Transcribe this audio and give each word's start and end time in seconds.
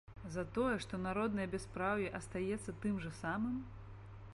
За 0.35 0.43
тое, 0.55 0.71
што 0.85 0.99
народнае 1.03 1.45
бяспраўе 1.53 2.09
астаецца 2.21 2.77
тым 2.87 3.01
жа 3.05 3.11
самым? 3.23 3.63